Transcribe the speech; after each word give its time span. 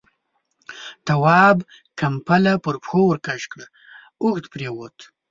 تواب، 1.07 1.57
کمپله 1.99 2.53
پر 2.63 2.75
پښو 2.83 2.99
ورکش 3.11 3.41
کړه، 3.51 3.65
اوږد 4.21 4.45
پرېووت. 4.53 4.97